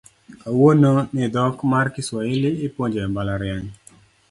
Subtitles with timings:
[0.41, 3.69] Kawuono ni dhok mar Kiswahili ipuonjo e mbalariany